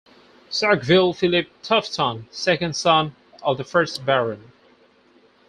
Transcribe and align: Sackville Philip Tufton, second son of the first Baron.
Sackville 0.49 1.13
Philip 1.13 1.47
Tufton, 1.61 2.25
second 2.31 2.75
son 2.75 3.15
of 3.43 3.59
the 3.59 3.63
first 3.63 4.03
Baron. 4.03 4.51